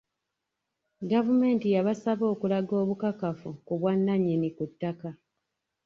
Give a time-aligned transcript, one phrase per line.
[1.11, 5.09] Gavumenti yabasaba okulaga obukakafu ku bwannannyini ku ttaka.